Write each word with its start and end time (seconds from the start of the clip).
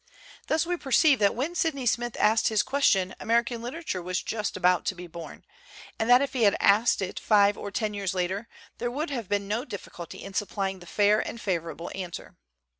Thus 0.47 0.65
we 0.65 0.77
perceive 0.77 1.19
that 1.19 1.35
when 1.35 1.53
Sydney 1.53 1.85
Smith 1.85 2.17
asked 2.19 2.47
his 2.47 2.63
question 2.63 3.13
American 3.19 3.61
literature 3.61 4.01
was 4.01 4.23
just 4.23 4.57
about 4.57 4.83
to 4.85 4.95
be 4.95 5.05
born; 5.05 5.45
and 5.99 6.09
that 6.09 6.23
if 6.23 6.33
he 6.33 6.41
had 6.41 6.57
asked 6.59 7.03
it 7.03 7.19
five 7.19 7.55
or 7.55 7.69
ten 7.69 7.93
years 7.93 8.15
later 8.15 8.47
there 8.79 8.89
would 8.89 9.11
have 9.11 9.29
been 9.29 9.47
no 9.47 9.63
difficulty 9.63 10.23
in 10.23 10.33
supplying 10.33 10.79
the 10.79 10.87
fair 10.87 11.19
and 11.19 11.39
favorable 11.39 11.91
answer. 11.93 12.35